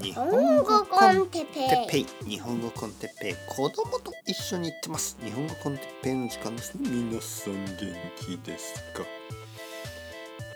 [0.00, 3.34] 日本語コンテッペてっぺい日本語コンテッペイ。
[3.48, 5.16] 子供と一緒に行ってます。
[5.22, 7.76] 日本語コンテッペイの時間ですね皆さん元
[8.18, 9.04] 気ですか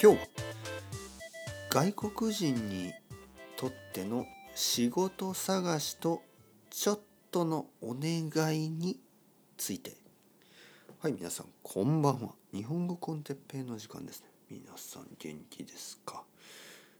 [0.02, 0.26] 今日は
[1.70, 2.92] 外国人に
[3.56, 4.26] とっての
[4.56, 6.20] 仕事探しと
[6.70, 7.00] ちょっ
[7.30, 8.98] とのお願いに
[9.56, 9.92] ついて。
[10.98, 12.30] はい皆さんこんばんは。
[12.52, 14.26] 日本語コンテッペイの時間ですね。
[14.50, 16.24] 皆さん元気ですか？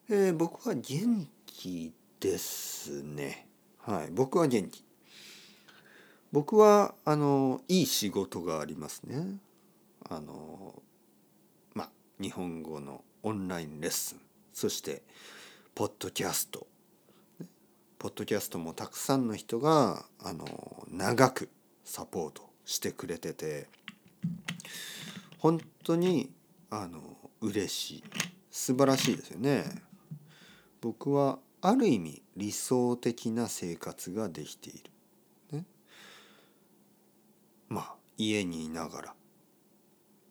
[0.08, 3.46] えー、僕は元気ですね。
[3.78, 4.84] はい、僕は元気。
[6.32, 9.38] 僕はあのいい仕事がありますね。
[10.08, 10.82] あの
[11.74, 14.20] ま日本語のオンラインレッスン、
[14.52, 15.02] そして
[15.74, 16.66] ポッドキャスト。
[17.98, 21.48] ポッドキャストもたくさんの人があの長く
[21.84, 23.66] サポートしてくれてて
[25.38, 26.30] 本当に
[26.70, 28.04] あの嬉しい
[28.52, 29.64] 素晴らしいですよね。
[30.80, 34.90] 僕はある意味理想的な生活ができている。
[35.58, 35.64] ね、
[37.68, 39.14] まあ家にいながら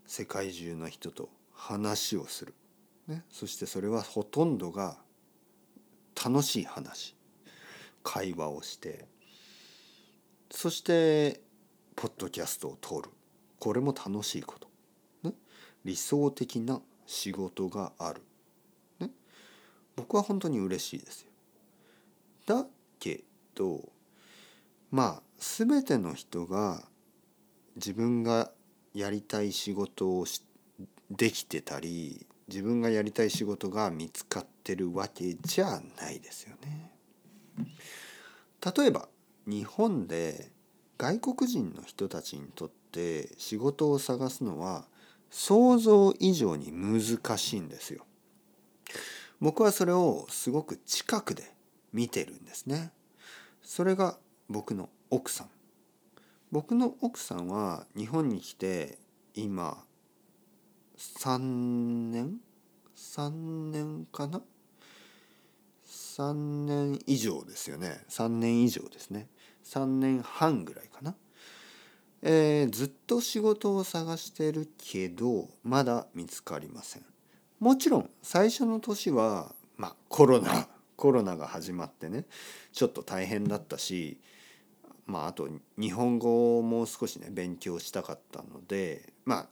[0.05, 2.53] 世界中の人と話をする。
[3.07, 4.97] ね、そしてそれはほとんどが
[6.23, 7.15] 楽しい話。
[8.03, 9.05] 会話をして。
[10.49, 11.41] そして
[11.97, 13.09] ポッドキャストを撮る。
[13.59, 14.69] これも楽しいこと、
[15.23, 15.35] ね、
[15.83, 18.21] 理想的な仕事がある。
[19.97, 21.26] 僕は本当に嬉しいですよ。
[22.47, 22.65] だ
[22.99, 23.89] けど
[24.89, 26.83] まあ全ての人が
[27.75, 28.49] 自分が
[28.95, 30.25] やりたい仕事を
[31.11, 36.91] できてたり自分がやりたい仕事が見つかってるわけじゃないですよね。
[38.77, 39.07] 例えば
[39.45, 40.51] 日本で
[40.97, 44.85] 外国人の人たちにとって仕事を探すのは
[45.29, 48.05] 想像以上に難しいんですよ。
[49.39, 51.56] 僕はそれをすごく近くで
[51.93, 52.91] 見てるんですね。
[53.61, 54.17] それが
[54.49, 55.49] 僕の奥さん。
[56.51, 58.97] 僕の奥さんは日本に来て
[59.33, 59.83] 今
[60.97, 61.37] 3
[62.11, 62.39] 年
[62.95, 64.41] ？3年かな
[65.85, 66.33] ？3
[66.65, 68.03] 年以上ですよね。
[68.09, 69.27] 3年以上ですね。
[69.67, 71.13] 3年半ぐらいかな、
[72.21, 77.05] えー、ずっと仕事を探してるけどまだ見つかりません。
[77.59, 82.25] もちろん最初の年は、まあ、コロナコロナが始まってね
[82.73, 84.19] ちょっと大変だったし、
[85.05, 85.47] まあ、あと
[85.79, 89.47] 日本語をもう少しね勉強したかったのでまあ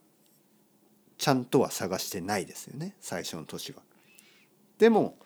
[1.17, 3.81] ちゃんとは探してないですよね最初の年は。
[4.79, 5.17] でも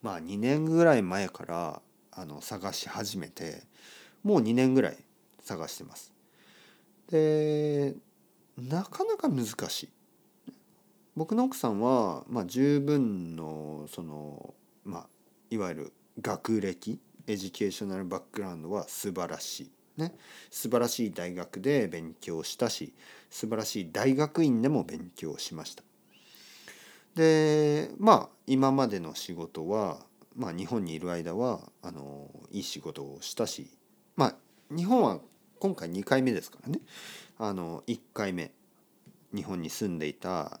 [0.00, 3.64] まあ2年ぐらい前からあの探し始めて
[4.22, 4.96] もう2年ぐらい
[5.42, 6.12] 探してます。
[7.10, 7.94] で
[8.56, 9.88] なかなか難しい。
[11.16, 14.54] 僕の奥さんは、まあ、十分のその、
[14.84, 15.06] まあ、
[15.50, 19.70] いわゆる学歴エデュケーショナルバックグラウンドは素晴らしい。
[19.96, 20.14] ね、
[20.50, 22.92] 素晴らしい大学で勉強したし
[23.30, 25.82] 素晴らしい大学院でも勉強しました。
[27.14, 30.04] でまあ今までの仕事は、
[30.36, 33.70] まあ、日本にいる間はあのいい仕事をしたし
[34.16, 34.34] まあ
[34.70, 35.20] 日本は
[35.58, 36.80] 今回2回目ですからね
[37.38, 38.52] あの1回目
[39.34, 40.60] 日本に住んでいた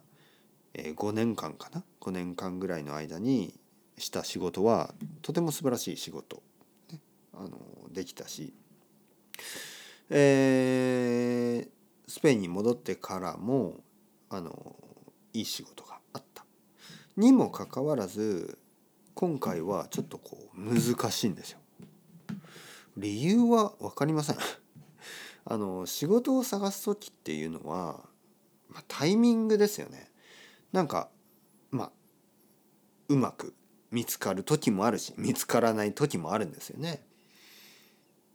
[0.74, 3.54] 5年間かな？5年間ぐらいの間に
[3.98, 6.42] した仕事はとても素晴らしい仕事、
[6.92, 7.00] ね、
[7.32, 7.58] あの
[7.90, 8.52] できたし、
[10.10, 13.80] えー、スペインに戻ってからも
[14.28, 14.76] あの
[15.32, 16.44] いい仕事があった。
[17.16, 18.58] にもかかわらず
[19.14, 21.58] 今回はちょっとこう難しいんですよ。
[22.96, 24.36] 理由は分かりません。
[25.44, 28.08] あの仕事を探す時っていうのは、
[28.68, 30.10] まあ、タイミングですよね。
[30.72, 31.08] なんか
[31.70, 31.92] まあ
[33.08, 33.54] うまく
[33.96, 37.02] 見つかる時もあるし見つからない時もあるんですよね。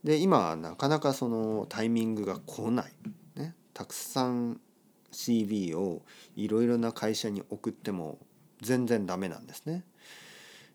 [0.04, 2.94] で今はなかなかそのタイミングが来ない。
[3.36, 4.60] ね、たくさん
[5.12, 6.02] CV を
[6.36, 8.18] いろいろな会社に送っても
[8.62, 9.84] 全然ダメなんですね。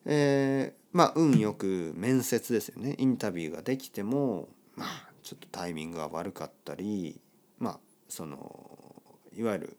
[0.04, 7.20] えー、まあ運よく面接ですよねインタビューができてもまあちょっとタイミングが悪かったり
[7.58, 9.76] まあそのいわゆる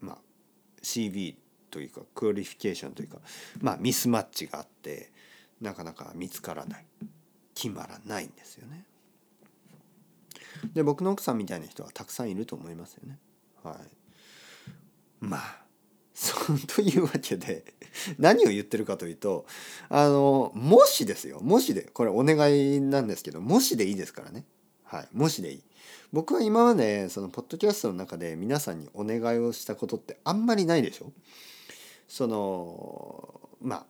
[0.00, 0.18] まあ
[0.80, 1.34] CV
[1.70, 3.18] というか qualification というか
[3.60, 5.10] まあミスマッチがあって
[5.60, 6.84] なかなか見つからない
[7.54, 8.84] 決まらないんですよね。
[10.74, 13.18] で僕の奥さんみたいな人はたくさんいると思いますよね。
[13.62, 13.76] はい、
[15.20, 15.64] まあ
[16.14, 17.64] そうというわけで
[18.18, 19.46] 何を言ってるかというと
[19.88, 24.44] あのもしですよもしでこれお願いなんですけどもしでいいですからね。
[24.84, 25.62] はい、もしでいい。
[26.12, 31.12] 僕は今までそのポッドキャストの中で皆さんにお願いをしたことってあんまりないでしょ
[32.10, 33.86] そのまあ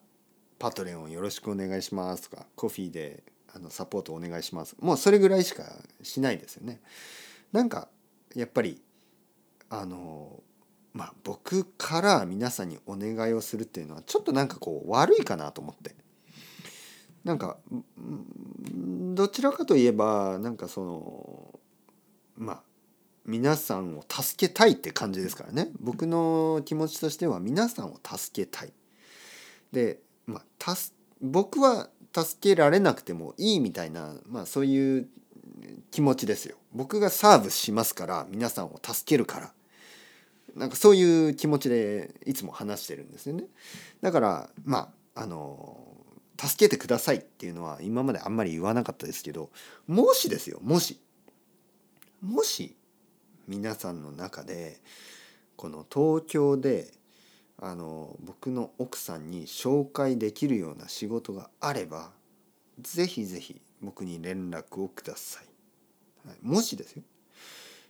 [0.59, 3.23] パトレオンよろしくお願いしますとかコフィーで
[3.55, 5.65] あのサポートお願いしますもうそれぐらいしか
[6.03, 6.81] しないですよね。
[7.51, 7.89] なんか
[8.37, 8.83] やっぱり
[9.71, 10.43] あの
[10.93, 15.95] まあ僕から皆さんにお願いをするっていうのはちょっとなんかこう悪いかなと思って
[17.25, 17.57] なんか
[19.15, 21.61] どちらかといえばなんかその
[22.37, 22.63] まあ
[23.31, 25.69] 皆さんを助けたいって感じですからね。
[25.79, 28.73] 僕の気持ちとしては皆さんを助けたい。
[29.71, 30.75] でまあ
[31.21, 35.09] 僕は助けられなくてもいいみたいな、まあ、そういう
[35.93, 36.57] 気持ちですよ。
[36.73, 39.53] 僕がサーブしますから皆さんを助けるから。
[40.57, 43.45] なんかそういう気持ちでいつも話してるんですよね。
[44.01, 45.79] だからまああの
[46.37, 49.51] 助けてくださいっていうのは今まであんまり言わなかったですけど
[49.87, 50.99] もしですよもし。
[52.23, 52.77] もし
[53.51, 54.81] 皆さんの中で
[55.57, 56.93] この東京で
[57.59, 62.13] あの僕の奥さんに紹介できるような仕事があれば
[62.81, 66.29] ぜひぜひ僕に連絡をください。
[66.29, 67.03] はい、もしですよ、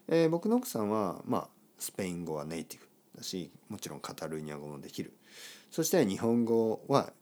[0.08, 1.48] えー、僕の奥さんはまあ
[1.78, 2.86] スペイン語はネイティブ
[3.18, 5.12] だしもちろんカタルーニャ語もできる
[5.70, 7.12] そして日本語は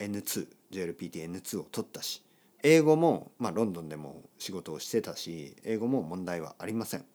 [0.00, 2.22] N2JLPTN2 を取ったし
[2.62, 7.06] 英語も、まあ、ロンドンでも仕事をしてたし英語も問題はありません。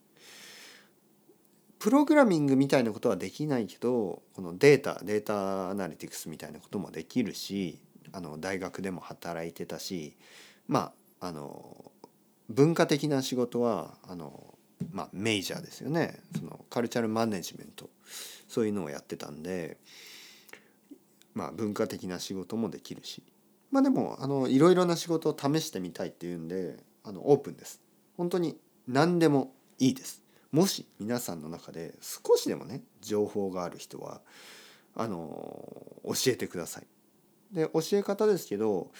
[1.82, 7.80] プログラミングみたいなことはできないけどこのデータデータアナリティクスみたいなこともできるし
[8.12, 10.16] あの大学でも働いてたし
[10.68, 11.92] まああの
[12.50, 14.54] 文化的な仕事はあの、
[14.92, 17.90] まあ、メイジャーですよねそのカルチャルマネジメント
[18.48, 19.78] そういうのをやってたんで、
[21.34, 23.24] まあ、文化的な仕事もできるし
[23.72, 27.82] まあでもあのいろいろな仕事を試してみたいっていうんであのオープンです。
[28.18, 28.56] 本当に
[28.88, 30.21] 何でもいいです。
[30.52, 34.22] もし皆さんの中で少しでもね情報がある人は
[34.96, 35.20] あの
[36.04, 36.88] 教えてください。
[37.54, 38.92] で教え方ですけど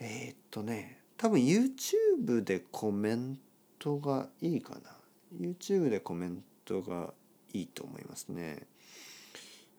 [0.00, 3.38] えー、っとね多分 YouTube でコメン
[3.78, 4.80] トがいいかな
[5.38, 7.12] YouTube でコメントが
[7.52, 8.66] いいと思いますね。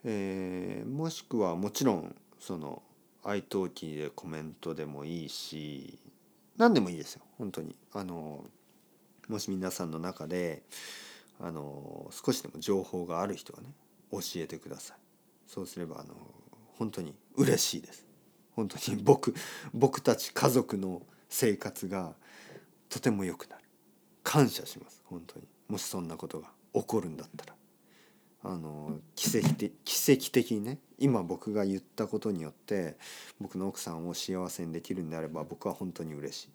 [0.03, 2.81] えー、もしくはもちろんその
[3.23, 5.99] 愛登記でコメントでもいいし
[6.57, 8.45] 何でもいいですよ本当にあの
[9.29, 10.63] もし皆さんの中で
[11.39, 13.69] あの少しでも情報がある人はね
[14.11, 14.97] 教えてください。
[15.47, 16.15] そうすればあの
[16.77, 18.05] 本当に嬉しいです。
[18.51, 19.33] 本当に 僕
[19.73, 22.15] 僕たち家族の生活が
[22.89, 23.63] とても良くなる。
[24.23, 25.01] 感謝します。
[25.05, 25.47] 本当に。
[25.67, 27.55] もしそんなことが起こるんだったら。
[28.41, 32.97] あの奇跡的奇跡的にね今僕が言ったことによって
[33.39, 36.49] 僕の奥さんを幸せにできるんであれば僕は本当に嬉しい。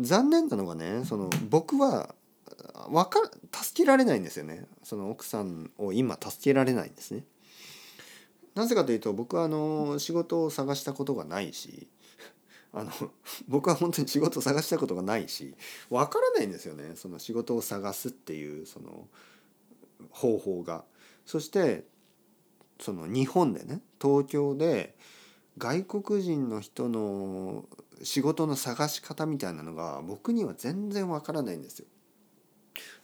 [0.00, 2.14] 残念なのがねその僕は
[3.10, 3.20] か
[3.64, 7.24] 助けられないんですよねその奥さんを今助けられないんですね。
[8.54, 11.88] なぜかというと僕はあの仕事を探したことがないし
[12.72, 12.92] あの
[13.48, 15.54] 僕は本当に仕事を探したことがないし
[15.90, 19.08] わからないんですよねその仕事を探すっていうその
[20.10, 20.84] 方法が。
[21.26, 21.84] そして
[22.80, 24.96] その日本でね東京で
[25.58, 27.64] 外国人の人の
[28.02, 31.86] 仕事の探し方みたいなのが僕には全然わからないんですよ。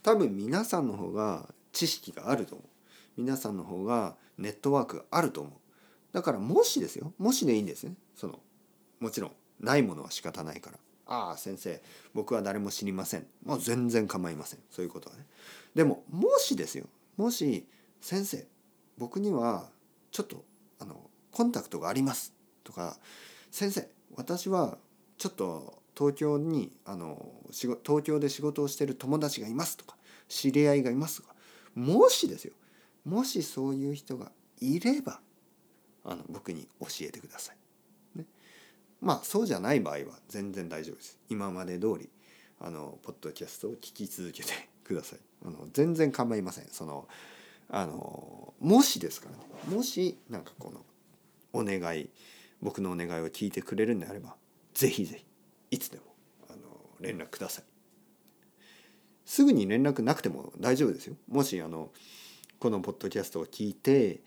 [0.02, 2.68] 多分皆さんの方が知識があると思う。
[3.16, 5.52] 皆さんの方がネットワークがあると思う。
[6.12, 7.12] だからもしですよ。
[7.18, 7.94] もしでいいんですね。
[8.14, 8.40] その
[9.00, 10.78] もちろんないものは仕方ないから。
[11.06, 11.82] ああ先生
[12.14, 13.26] 僕は誰も知りません。
[13.44, 14.60] もう全然構いません。
[14.70, 15.26] そういうことはね。
[15.74, 16.86] でももしですよ。
[17.16, 17.66] もし
[18.00, 18.46] 先生
[18.98, 19.70] 僕には
[20.10, 20.44] ちょっと
[20.78, 22.32] あのコンタクトがあります。
[22.64, 22.98] とか
[23.50, 24.78] 先生私は
[25.22, 29.96] ちょっと東京にあの東京で仕事をしてる友達がいますとか
[30.28, 31.36] 知り合いがいますとか
[31.76, 32.52] もしですよ
[33.04, 35.20] もしそういう人がいれば
[36.04, 38.18] あの僕に教えてください。
[38.18, 38.24] ね、
[39.00, 41.20] まあそうじゃない場合は全然大丈夫です。
[41.28, 42.10] 今まで通り
[42.60, 45.20] あのポッドキャストを聞き続けてください。
[45.46, 46.66] あの全然構いません。
[46.72, 47.06] その
[47.68, 50.84] あのもしですからねもしなんかこの
[51.52, 52.10] お願い
[52.60, 54.34] 僕のお願いを聞いてくれるんであれば
[54.74, 55.24] ぜひぜひ
[55.72, 56.04] いつでも
[56.48, 56.60] あの
[57.00, 57.64] 連絡ください。
[59.24, 61.16] すぐに連絡なくても大丈夫ですよ。
[61.28, 61.90] もしあの
[62.58, 64.20] このポッドキャストを聞いて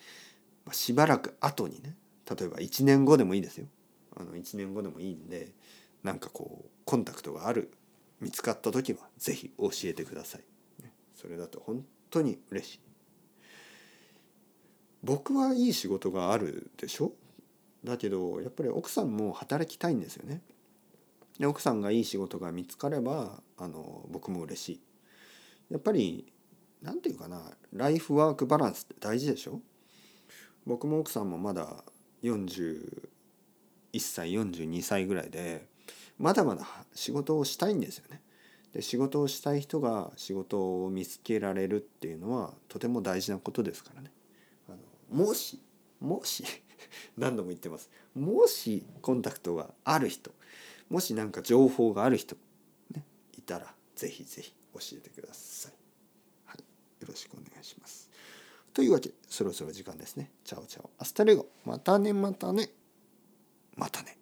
[0.72, 1.96] しばらく後にね
[2.30, 3.68] 例えば1年後でもいいですよ。
[4.16, 5.52] あの1年後でもいいんで
[6.04, 7.72] なんかこうコンタクトがある
[8.22, 10.44] 見つかった時は是非教えてください。
[11.16, 12.80] それだと本当に嬉しい。
[15.04, 17.12] 僕はいい仕事があるでしょ？
[17.86, 20.42] だけどやっぱり奥さんも働きたいんですよね。
[21.40, 24.82] で奥さんがいい仕事が見つかればあの僕も嬉しい。
[25.70, 26.32] やっぱり
[26.82, 29.62] 何て言うかなライフワークバランスって大事でしょ？
[30.66, 31.84] 僕も奥さんもまだ
[32.24, 32.82] 41
[34.00, 35.68] 歳42歳ぐらいで
[36.18, 38.22] まだまだ仕事をしたいんですよね。
[38.74, 44.12] で仕事をしたい人が仕事を見つけられるっていうのはとても大事なことですからね。
[44.68, 45.62] あのもし
[46.00, 46.44] もし
[47.18, 50.32] 何度も言ってますもしコンタクトがある人
[50.90, 52.36] もし何か情報がある人、
[52.94, 53.04] ね、
[53.38, 55.74] いたらぜひぜひ教えてください。
[56.46, 56.60] はい、
[57.02, 58.10] よろしくお願いします。
[58.74, 60.32] というわけでそろそろ時間ですね。
[60.44, 62.70] ciao ciao hasta luego またねまたね
[63.76, 64.18] またね。